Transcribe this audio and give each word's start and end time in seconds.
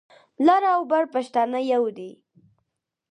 لر 0.45 0.63
او 0.75 0.81
بر 0.91 1.03
پښتانه 1.13 1.59
يو 1.73 1.83
دي. 1.97 2.11